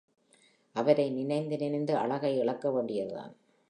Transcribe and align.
அவரை 0.75 1.09
நினைந்து 1.09 1.57
நினைந்து 1.57 1.95
அழகை 1.95 2.37
இழக்க 2.37 2.71
வேண்டியதுதான். 2.71 3.33